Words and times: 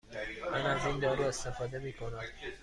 من 0.51 0.65
از 0.65 0.85
این 0.85 0.99
دارو 0.99 1.21
استفاده 1.23 1.79
می 1.79 1.93
کنم. 1.93 2.21